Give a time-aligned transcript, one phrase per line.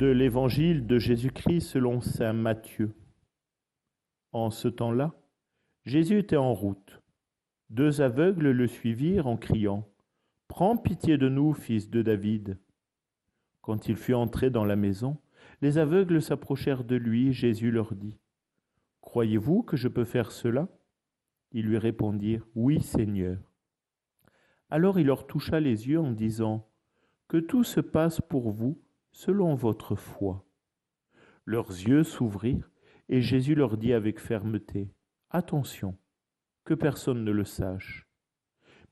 [0.00, 2.94] de l'évangile de Jésus-Christ selon saint Matthieu.
[4.32, 5.12] En ce temps-là,
[5.84, 7.02] Jésus était en route.
[7.68, 9.86] Deux aveugles le suivirent en criant
[10.48, 12.58] Prends pitié de nous, fils de David.
[13.60, 15.18] Quand il fut entré dans la maison,
[15.60, 18.16] les aveugles s'approchèrent de lui Jésus leur dit
[19.02, 20.66] Croyez-vous que je peux faire cela?
[21.52, 23.36] Ils lui répondirent Oui, Seigneur.
[24.70, 26.66] Alors il leur toucha les yeux en disant
[27.28, 28.80] Que tout se passe pour vous
[29.12, 30.44] selon votre foi.
[31.44, 32.70] Leurs yeux s'ouvrirent
[33.08, 34.92] et Jésus leur dit avec fermeté
[35.30, 35.96] Attention,
[36.64, 38.06] que personne ne le sache.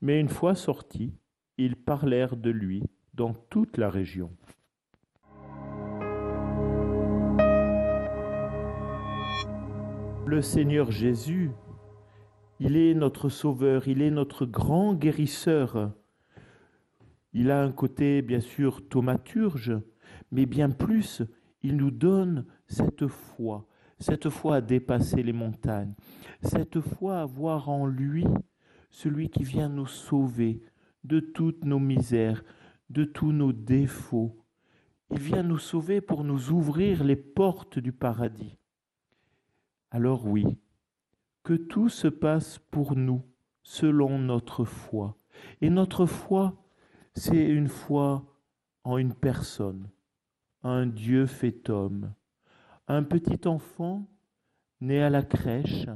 [0.01, 1.13] Mais une fois sortis,
[1.57, 4.35] ils parlèrent de lui dans toute la région.
[10.25, 11.51] Le Seigneur Jésus,
[12.59, 15.91] il est notre Sauveur, il est notre grand guérisseur.
[17.33, 19.79] Il a un côté bien sûr thaumaturge,
[20.31, 21.23] mais bien plus,
[21.63, 23.67] il nous donne cette foi,
[23.99, 25.93] cette foi à dépasser les montagnes,
[26.41, 28.25] cette foi à voir en lui
[28.91, 30.61] celui qui vient nous sauver,
[31.03, 32.43] de toutes nos misères,
[32.89, 34.35] de tous nos défauts.
[35.11, 38.57] Il vient nous sauver pour nous ouvrir les portes du paradis.
[39.91, 40.45] Alors oui,
[41.43, 43.23] que tout se passe pour nous
[43.63, 45.17] selon notre foi.
[45.61, 46.61] Et notre foi,
[47.13, 48.25] c'est une foi
[48.83, 49.89] en une personne,
[50.63, 52.13] un Dieu fait homme,
[52.87, 54.07] un petit enfant
[54.81, 55.87] né à la crèche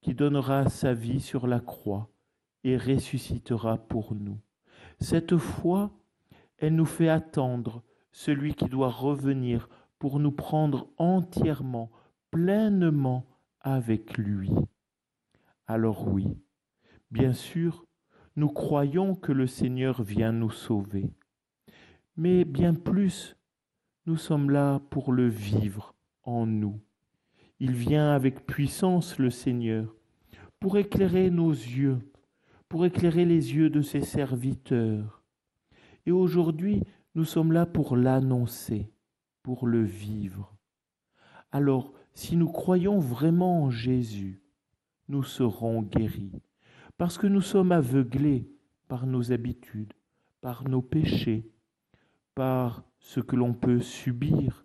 [0.00, 2.10] qui donnera sa vie sur la croix
[2.64, 4.38] et ressuscitera pour nous.
[5.00, 5.90] Cette foi,
[6.58, 11.90] elle nous fait attendre celui qui doit revenir pour nous prendre entièrement,
[12.30, 13.26] pleinement
[13.60, 14.50] avec lui.
[15.66, 16.26] Alors oui,
[17.10, 17.84] bien sûr,
[18.36, 21.10] nous croyons que le Seigneur vient nous sauver.
[22.16, 23.36] Mais bien plus,
[24.06, 26.80] nous sommes là pour le vivre en nous.
[27.60, 29.94] Il vient avec puissance, le Seigneur,
[30.58, 32.00] pour éclairer nos yeux,
[32.68, 35.22] pour éclairer les yeux de ses serviteurs.
[36.04, 36.82] Et aujourd'hui,
[37.14, 38.90] nous sommes là pour l'annoncer,
[39.42, 40.56] pour le vivre.
[41.52, 44.42] Alors, si nous croyons vraiment en Jésus,
[45.08, 46.42] nous serons guéris,
[46.98, 48.50] parce que nous sommes aveuglés
[48.88, 49.92] par nos habitudes,
[50.40, 51.48] par nos péchés,
[52.34, 54.64] par ce que l'on peut subir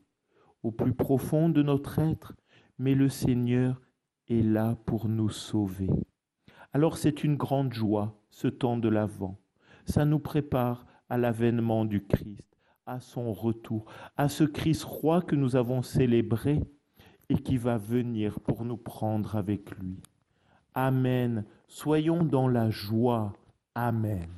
[0.64, 2.34] au plus profond de notre être,
[2.78, 3.82] mais le Seigneur
[4.30, 5.90] est là pour nous sauver.
[6.72, 9.38] Alors c'est une grande joie, ce temps de l'Avent.
[9.86, 12.44] Ça nous prépare à l'avènement du Christ,
[12.86, 16.62] à son retour, à ce Christ roi que nous avons célébré
[17.30, 20.02] et qui va venir pour nous prendre avec lui.
[20.74, 21.44] Amen.
[21.68, 23.34] Soyons dans la joie.
[23.74, 24.30] Amen.